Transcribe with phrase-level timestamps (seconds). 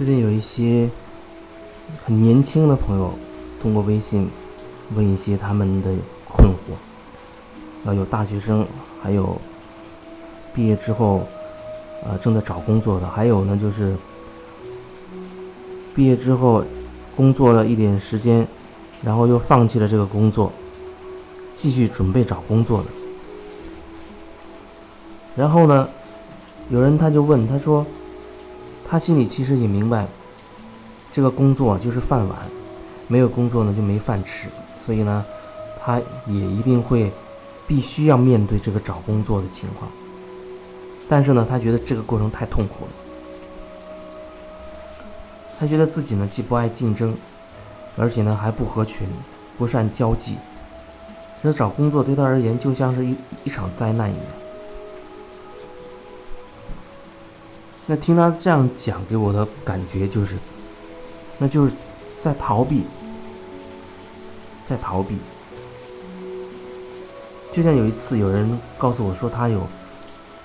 [0.00, 0.88] 最近有一些
[2.06, 3.12] 很年轻的朋友
[3.60, 4.30] 通过微信
[4.96, 5.90] 问一些他们的
[6.26, 8.66] 困惑，啊，有大学生，
[9.02, 9.38] 还有
[10.54, 11.26] 毕业之后
[12.02, 13.94] 呃正在找工作的，还有呢就是
[15.94, 16.64] 毕业之后
[17.14, 18.48] 工作了一点时间，
[19.02, 20.50] 然后又放弃了这个工作，
[21.52, 22.86] 继续准备找工作的。
[25.36, 25.86] 然后呢，
[26.70, 27.84] 有人他就问他说。
[28.90, 30.04] 他心里其实也明白，
[31.12, 32.36] 这个工作就是饭碗，
[33.06, 34.48] 没有工作呢就没饭吃，
[34.84, 35.24] 所以呢，
[35.80, 37.12] 他也一定会
[37.68, 39.88] 必须要面对这个找工作的情况。
[41.08, 42.90] 但是呢，他觉得这个过程太痛苦了，
[45.56, 47.14] 他觉得自己呢既不爱竞争，
[47.96, 49.06] 而且呢还不合群，
[49.56, 50.34] 不善交际，
[51.40, 54.24] 这找工作对他而言就像是一一场灾难一样。
[57.90, 60.36] 那听他这样讲，给我的感觉就是，
[61.38, 61.72] 那就是
[62.20, 62.84] 在逃避，
[64.64, 65.18] 在逃避。
[67.50, 69.66] 就像有一次有人告诉我说他有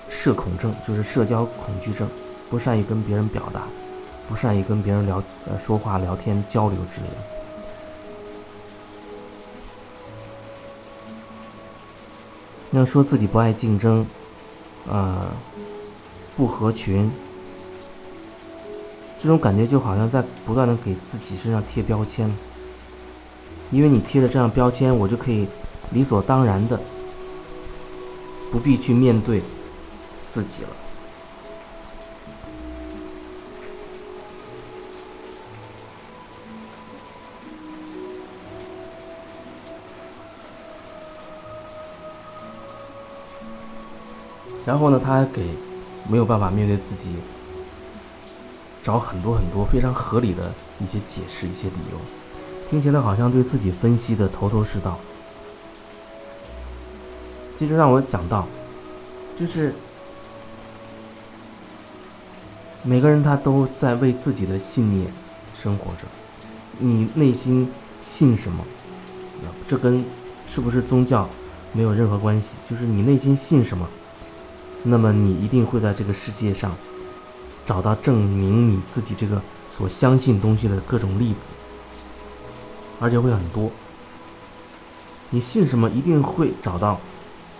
[0.08, 2.08] 社恐症，就是社交恐惧症，
[2.50, 3.62] 不善于跟别人表达，
[4.28, 7.16] 不善于跟别人聊呃说话、聊天、交流之类的。
[12.70, 14.04] 那说自己不爱竞争，
[14.88, 15.26] 呃，
[16.36, 17.08] 不合群。
[19.18, 22.30] 这种感觉就好像在不断的给自己身上贴标签，
[23.70, 25.48] 因为你贴了这样标签，我就可以
[25.90, 26.78] 理所当然的
[28.52, 29.42] 不必去面对
[30.30, 30.68] 自己了。
[44.64, 45.42] 然后呢，他还给
[46.08, 47.12] 没有办法面对自己。
[48.86, 51.98] 找很多很多非常合理的一些解释、一些理由，
[52.70, 54.96] 听起来好像对自己分析的头头是道。
[57.56, 58.46] 其实让我想到，
[59.40, 59.74] 就是
[62.84, 65.12] 每个人他都在为自己的信念
[65.52, 66.02] 生活着。
[66.78, 67.68] 你内心
[68.02, 68.64] 信什么？
[69.66, 70.04] 这跟
[70.46, 71.28] 是不是宗教
[71.72, 72.54] 没有任何关系。
[72.62, 73.88] 就是你内心信什么，
[74.84, 76.70] 那么你一定会在这个世界上。
[77.66, 81.52] 找到证明你自己这个所相信东西的各种例子，
[83.00, 83.68] 而且会很多。
[85.30, 87.00] 你信什么，一定会找到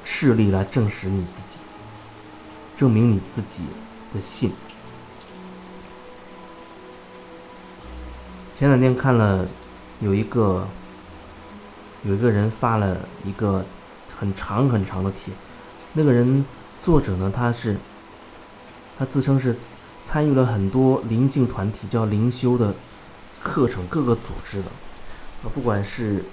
[0.05, 1.59] 事例来证实你自己，
[2.77, 3.65] 证明你自己
[4.15, 4.53] 的信。
[8.57, 9.45] 前两天看了
[9.99, 10.69] 有一个
[12.05, 13.65] 有一个人发了一个
[14.17, 15.35] 很长很长的帖，
[15.95, 16.47] 那个人
[16.81, 17.77] 作者呢，他是
[18.97, 19.57] 他自称是。
[20.07, 22.73] 参与了很多灵性团体叫灵修的
[23.43, 24.69] 课程，各个组织的，
[25.43, 26.25] 啊，不管是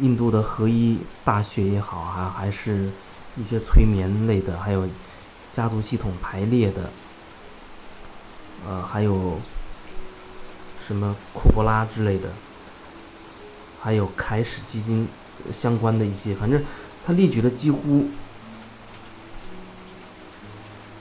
[0.00, 2.90] 印度的合一大学也好啊，还是
[3.36, 4.88] 一些催眠类的，还有
[5.52, 6.90] 家族系统排列的，
[8.66, 9.38] 呃，还有
[10.84, 12.30] 什么库珀拉之类的，
[13.80, 15.06] 还有凯史基金
[15.52, 16.60] 相关的一些，反正
[17.06, 18.08] 他列举的几乎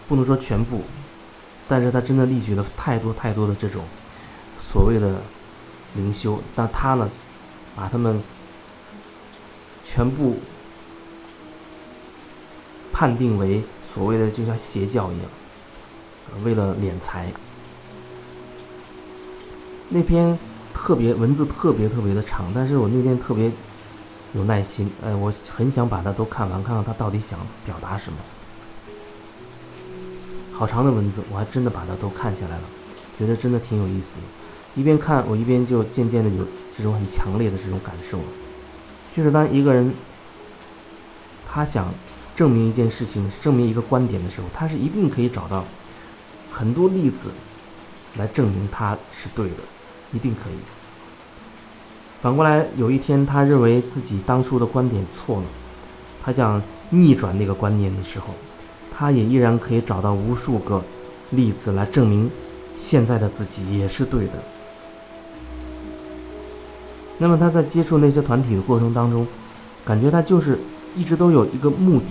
[0.08, 0.84] 不能说全部。
[1.68, 3.84] 但是他真的列举了太多太多的这种
[4.60, 5.22] 所谓的
[5.96, 7.10] 灵修，但他呢，
[7.76, 8.22] 把他们
[9.84, 10.38] 全部
[12.92, 15.26] 判定为所谓的就像邪教一样，
[16.44, 17.32] 为了敛财。
[19.90, 20.38] 那篇
[20.74, 23.52] 特别文字特别特别的长，但是我那天特别
[24.34, 28.20] 有耐心，哎，我很想把它都看完，看看他到底想表达什么。
[30.62, 32.64] 好长的文字，我还真的把它都看下来了，
[33.18, 34.22] 觉得真的挺有意思的。
[34.80, 36.46] 一边看，我一边就渐渐的有
[36.78, 38.24] 这种很强烈的这种感受了。
[39.18, 39.92] 就是当一个人
[41.50, 41.92] 他想
[42.36, 45.66] 证明一件事情、证明一个观点的时候，他是一定可以找到
[46.52, 47.32] 很多例子
[48.16, 49.64] 来证明他是对的，
[50.14, 50.54] 一定可以。
[52.22, 55.46] 反过来，有一天他认为自己当初的观点错了，
[56.22, 56.62] 他想
[56.92, 58.28] 逆转那个观念的时候。
[59.02, 60.80] 他也依然可以找到无数个
[61.32, 62.30] 例子来证明
[62.76, 64.34] 现在的自己也是对的。
[67.18, 69.26] 那么他在接触那些团体的过程当中，
[69.84, 70.60] 感觉他就是
[70.96, 72.06] 一直都有一个目的，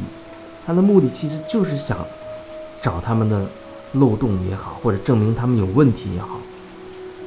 [0.67, 1.97] 他的目的其实就是想
[2.83, 3.47] 找他们的
[3.93, 6.41] 漏洞也好，或者证明他们有问题也好。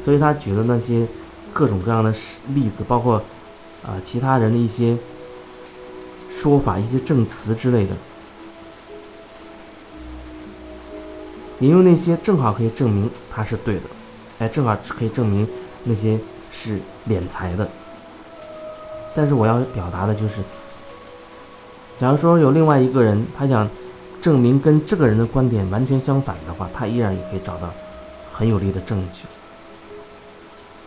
[0.03, 1.07] 所以他举的那些
[1.53, 2.13] 各种各样的
[2.49, 3.15] 例子，包括
[3.81, 4.97] 啊其他人的一些
[6.29, 7.95] 说法、一些证词之类的。
[11.63, 13.83] 引用那些正好可以证明他是对的，
[14.39, 15.47] 哎，正好可以证明
[15.85, 16.19] 那些
[16.51, 16.77] 是
[17.07, 17.65] 敛财的。
[19.15, 20.41] 但是我要表达的就是，
[21.95, 23.69] 假如说有另外一个人，他想
[24.21, 27.73] 证明跟这个人的观点完全相反的话，他依然也可以找到
[28.33, 29.23] 很有力的证据。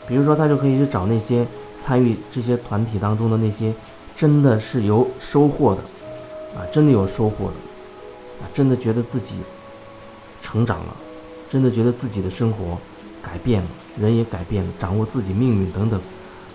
[0.06, 1.46] 比如说，他就可以去找那些
[1.81, 3.72] 参与这些团体当中的那些
[4.14, 5.81] 真的是有收获的，
[6.55, 7.55] 啊，真的有收获的，
[8.43, 9.38] 啊，真的觉得自己
[10.46, 10.96] 成长了，
[11.50, 12.78] 真的觉得自己的生活
[13.20, 16.00] 改变了，人也改变了，掌握自己命运等等，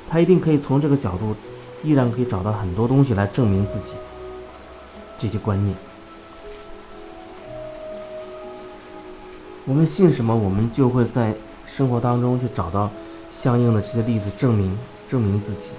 [0.10, 1.36] 他一定可以从这个角度。
[1.84, 3.94] 依然可以找到很多东西来证明自己
[5.18, 5.76] 这些观念。
[9.66, 11.34] 我们信什么，我们就会在
[11.66, 12.88] 生活当中去找到
[13.32, 14.78] 相应的这些例子证明
[15.10, 15.72] 证明自己。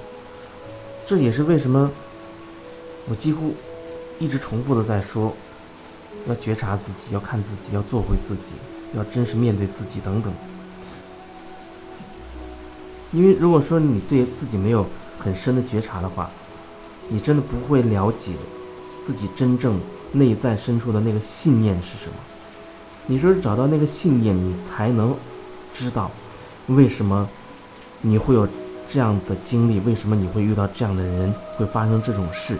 [1.06, 1.88] 这也是为什么
[3.08, 3.54] 我几乎
[4.18, 5.32] 一直重复的在说，
[6.28, 8.52] 要觉察自己，要看自己，要做回自己，
[8.96, 10.32] 要真实面对自己等等。
[13.12, 14.86] 因为如果说你对自己没有，
[15.18, 16.30] 很深的觉察的话，
[17.08, 18.32] 你真的不会了解
[19.02, 19.78] 自己真正
[20.12, 22.14] 内在深处的那个信念是什么。
[23.06, 25.14] 你说找到那个信念，你才能
[25.74, 26.10] 知道
[26.68, 27.28] 为什么
[28.00, 28.48] 你会有
[28.90, 32.56] 这样的经历，为什么你会遇到这样的人，会发生这种事。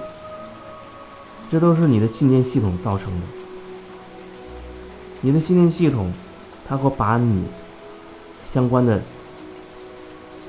[1.51, 3.27] 这都是你的信念系统造成的。
[5.23, 6.13] 你的信念系统，
[6.69, 7.45] 它会把你
[8.45, 9.01] 相关的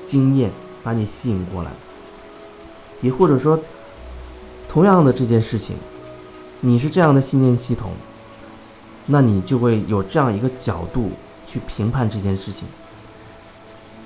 [0.04, 0.50] 经验
[0.82, 1.70] 把你吸引过来。
[3.00, 3.58] 也或者说，
[4.68, 5.76] 同样的这件事情，
[6.60, 7.92] 你是这样的信念系统，
[9.06, 11.10] 那你就会有这样一个角度
[11.46, 12.66] 去评判这件事情。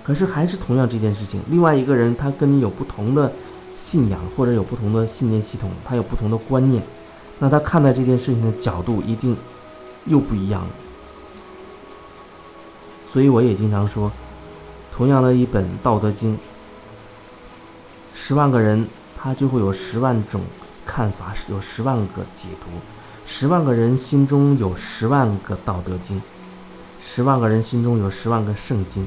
[0.05, 3.33] 可是还是同样这件事情，另外一个人他跟你有不同的
[3.75, 6.83] 信仰或者有不同的信念系统，他有不同的观念，
[7.39, 9.37] 那他看待这件事情的角度一定
[10.07, 10.69] 又不一样了。
[13.13, 14.13] 所以我也经常说，
[14.95, 16.37] 同样的一本《道德经》。
[18.15, 18.87] 十万个人，
[19.17, 20.43] 他就会有十万种
[20.85, 22.67] 看法，有十万个解读。
[23.27, 26.19] 十万个人心中有十万个《道德经》，
[27.03, 29.07] 十万个人心中有十万个圣经，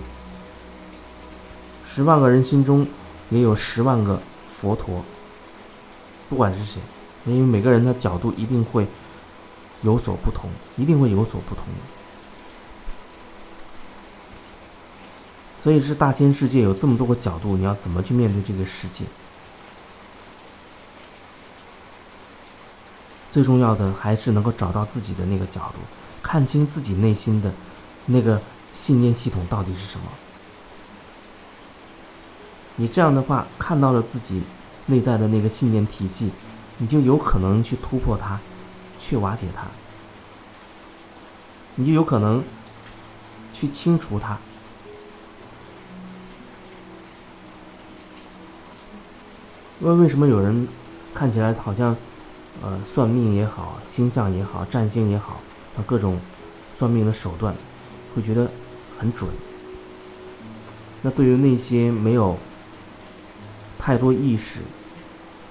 [1.88, 2.88] 十万个人心中
[3.30, 4.20] 也有十万个
[4.52, 5.04] 佛陀。
[6.30, 6.80] 不管是谁，
[7.26, 8.88] 因为每个人的角度一定会
[9.84, 11.66] 有所不同，一定会有所不同。
[15.64, 19.06] 所以是大千世界有这么多个角度，你要怎么去面对这个世界？
[23.32, 25.80] 最重要的还是能够找到自己的那个角度，
[26.22, 27.54] 看清自己内心的
[28.08, 28.42] 那个
[28.74, 30.06] 信念系统到底是什么。
[32.76, 34.42] 你这样的话，看到了自己
[34.88, 36.32] 内在的那个信念体系，
[36.80, 38.40] 你就有可能去突破它，
[39.02, 39.64] 去瓦解它，
[41.76, 42.44] 你就有可能
[43.52, 44.38] 去清除它。
[49.80, 50.68] 为为什么有人
[51.16, 51.98] 看起来好像，
[52.62, 55.42] 呃，算命也好，星象也好，占星也好，
[55.76, 56.20] 他各种
[56.78, 57.56] 算命的手段，
[58.14, 58.48] 会觉得
[59.00, 59.28] 很准？
[61.02, 62.38] 那对于那些没有
[63.80, 64.60] 太多意识、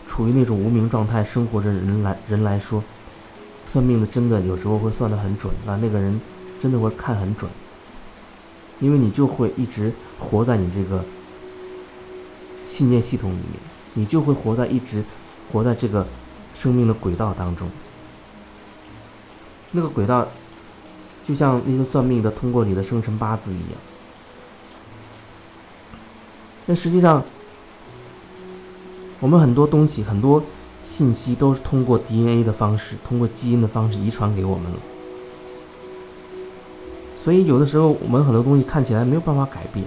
[0.06, 2.84] 处于那种无名状态生活的人来人来说，
[3.70, 6.20] 算命的真的有时候会算得很准，啊那个人
[6.58, 7.50] 真的会看很准，
[8.80, 11.04] 因为你就会一直活在你这个
[12.66, 13.60] 信念系统里面。
[13.94, 15.04] 你就会活在一直
[15.50, 16.06] 活在这个
[16.54, 17.68] 生命的轨道当中。
[19.72, 20.28] 那个轨道
[21.24, 23.72] 就像那些算命的通过你的生辰八字一样。
[26.68, 27.24] 但实际上，
[29.18, 30.40] 我们很多东西、很多
[30.84, 34.78] 信息都是通过 DNA 的方式、通过基因的方式遗传给我们了。
[37.22, 39.84] 所以有的时候，我们很多东西看起来没有办法改变。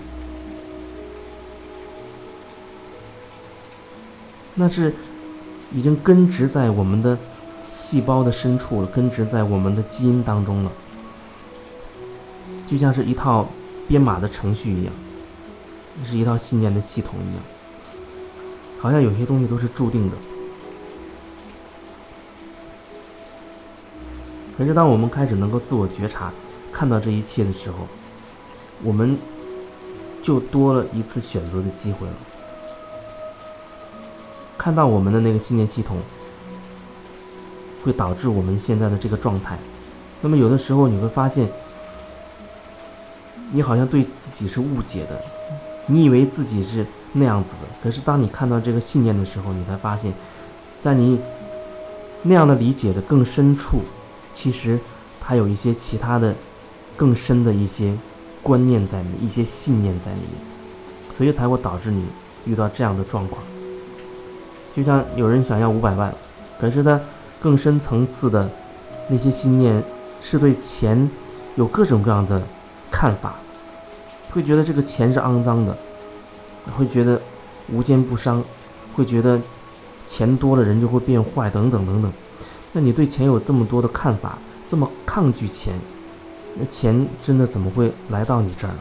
[4.56, 4.94] 那是
[5.74, 7.18] 已经根植在我们的
[7.64, 10.72] 细胞的深处了，根植在我们的基因当中了，
[12.68, 13.50] 就像是一套
[13.88, 14.94] 编码的程序一样，
[16.06, 17.44] 是一套信念的系统一样，
[18.80, 20.16] 好像有些东西都是注定的。
[24.58, 26.32] 可是，当我们开始能够自我觉察，
[26.72, 27.88] 看到这一切的时候，
[28.84, 29.18] 我们
[30.22, 32.14] 就多了一次选择的机会了。
[34.58, 35.98] 看到我们的那个信念系统，
[37.84, 39.58] 会导致我们现在的这个状态。
[40.22, 41.50] 那么有的时候你会发现，
[43.52, 45.20] 你好像对自己是误解的，
[45.88, 47.68] 你以为自己是那样子的。
[47.84, 50.14] 可是当你看到这个信念的时候，你才发现，
[50.80, 51.20] 在你
[52.22, 53.82] 那样的理解的更深处，
[54.34, 54.80] 其实
[55.22, 56.34] 它有一些其他的、
[56.98, 57.96] 更深的一些
[58.42, 62.06] 观念在里面，一些信念在里面，所以才会导致你
[62.46, 63.42] 遇到这样的状况。
[64.76, 66.14] 就像有人想要五百万，
[66.60, 67.00] 可是他
[67.40, 68.50] 更深层次的
[69.08, 69.84] 那些信念
[70.20, 71.10] 是对钱
[71.56, 72.42] 有各种各样的
[72.90, 73.36] 看法，
[74.32, 75.78] 会觉得这个钱是肮脏的，
[76.76, 77.22] 会觉得
[77.70, 78.44] 无奸不商，
[78.96, 79.40] 会觉得
[80.08, 82.12] 钱多了人就会变坏，等等等等。
[82.74, 84.38] 那你对钱有这么多的看法，
[84.68, 85.74] 这么抗拒钱？
[86.56, 88.80] 那钱真的怎么会来到你这儿呢？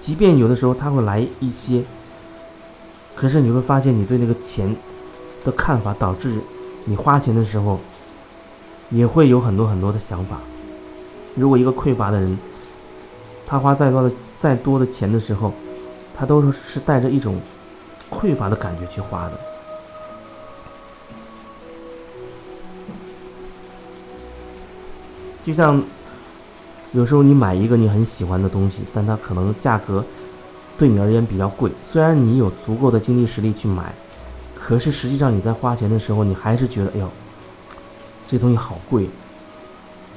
[0.00, 1.84] 即便有的时候他会来一些，
[3.14, 4.74] 可是你会发现你对那个钱
[5.44, 6.40] 的看法，导致
[6.84, 7.78] 你花钱的时候
[8.90, 10.38] 也会有很多很多的想法。
[11.34, 12.36] 如果一个匮乏的人，
[13.46, 15.52] 他花再多的再多的钱的时候，
[16.16, 17.40] 他都是带着一种
[18.10, 19.38] 匮乏的感觉去花的。
[25.44, 25.82] 就像。
[26.94, 30.04] 有时候你买一个你很喜欢的东西，但它可能价格
[30.76, 31.72] 对你而言比较贵。
[31.82, 33.94] 虽然你有足够的经济实力去买，
[34.54, 37.08] 可是实际上你在花钱的时候，你还是觉得，哎呦，
[38.28, 39.08] 这东西好贵，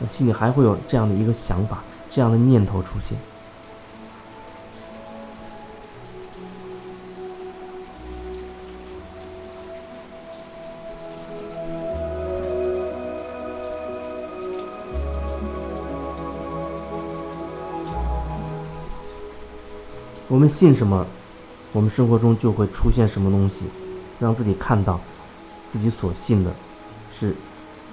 [0.09, 3.17] 心里还会有这样的一个想法，这样的念头出现。
[20.27, 21.05] 我们信什么，
[21.71, 23.65] 我们生活中就会出现什么东西，
[24.19, 24.99] 让自己看到
[25.67, 26.51] 自己所信的
[27.11, 27.35] 是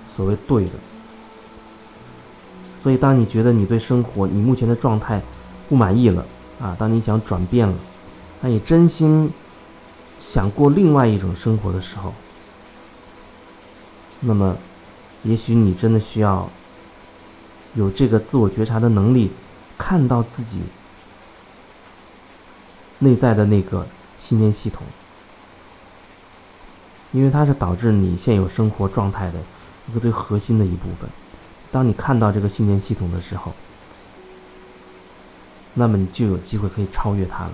[0.09, 0.73] 所谓对的。
[2.83, 5.21] 所以，当你觉得你对生活、你目前的状态
[5.69, 6.25] 不满意了
[6.61, 7.75] 啊，当你想转变了，
[8.41, 9.31] 当你真心
[10.19, 12.15] 想过另外一种生活的时候，
[14.21, 14.57] 那么，
[15.23, 16.49] 也许你真的需要
[17.75, 19.31] 有这个自我觉察的能力，
[19.77, 20.63] 看到自己。
[23.03, 23.85] 内在的那个
[24.17, 24.87] 信念系统，
[27.11, 29.41] 因为它是导致你现有生活状态的
[29.89, 31.11] 一个最核心的一部分。
[31.73, 33.53] 当你看到这个信念系统的时候，
[35.75, 37.53] 那么你就有机会可以超越它了，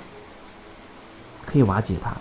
[1.47, 2.15] 可以瓦解它，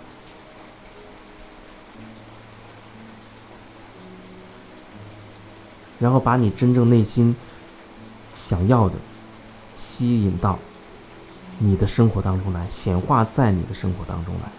[5.98, 7.36] 然后把你真正内心
[8.34, 8.94] 想要的
[9.74, 10.58] 吸引到。
[11.60, 14.50] 你的生活当中来显化在你的生活当中来。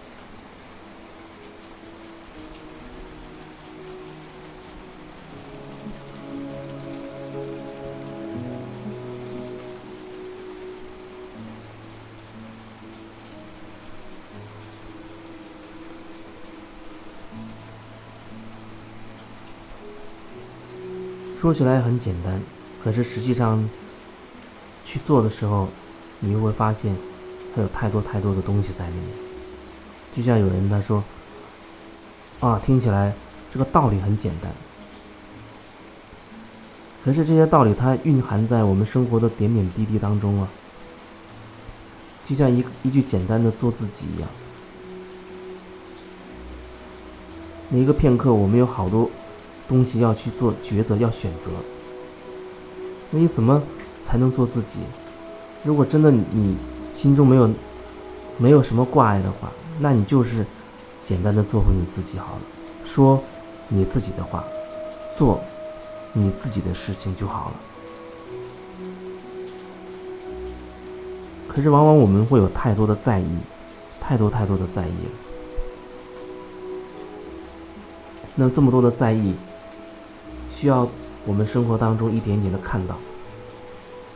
[21.40, 22.38] 说起来很简单，
[22.84, 23.66] 可是实际上
[24.84, 25.68] 去做的时候。
[26.20, 26.94] 你又会发现，
[27.54, 29.04] 它有太多太多的东西在里面。
[30.14, 31.02] 就像有人他说
[32.40, 33.14] ：“啊，听起来
[33.50, 34.52] 这个道理很简单。”
[37.04, 40.48] 可是这些道理它蕴含在我们生活的点点滴滴当中啊。
[42.26, 44.28] 就像一一句简单的“做自己”一样。
[47.70, 49.08] 每一个片刻，我们有好多
[49.68, 51.50] 东西要去做抉择，要选择。
[53.10, 53.62] 那你怎么
[54.02, 54.80] 才能做自己？
[55.62, 56.56] 如果真的你
[56.94, 57.50] 心中没有
[58.38, 60.44] 没有什么挂碍的话，那你就是
[61.02, 62.40] 简单的做回你自己好了，
[62.84, 63.22] 说
[63.68, 64.42] 你自己的话，
[65.14, 65.40] 做
[66.12, 67.56] 你自己的事情就好了。
[71.46, 73.28] 可是往往我们会有太多的在意，
[74.00, 75.10] 太多太多的在意了。
[78.34, 79.34] 那这么多的在意，
[80.50, 80.88] 需要
[81.26, 82.96] 我们生活当中一点点的看到。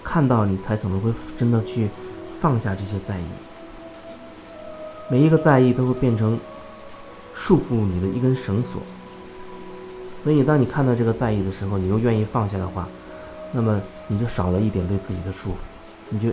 [0.04, 1.88] 看到你才可能会真的去
[2.38, 3.24] 放下这些在意，
[5.08, 6.38] 每一个在意都会变成
[7.32, 8.82] 束缚你的一根绳索。
[10.22, 12.86] 所以，当你看到这个在意的时候，你又愿意放下的话，
[13.52, 15.54] 那么你就少了一点对自己的束缚，
[16.10, 16.28] 你就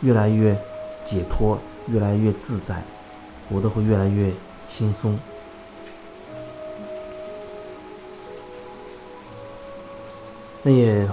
[0.00, 0.56] 越来越
[1.02, 2.82] 解脱，越来越自在，
[3.50, 4.32] 活得会越来越
[4.64, 5.18] 轻松。
[10.62, 11.08] 那也。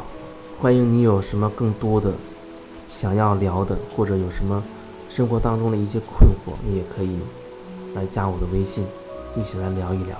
[0.64, 2.14] 欢迎你有什么更多的
[2.88, 4.64] 想要聊的，或者有什么
[5.10, 7.20] 生活当中的一些困惑，你也可以
[7.94, 8.86] 来加我的微信，
[9.36, 10.16] 一起来聊一聊。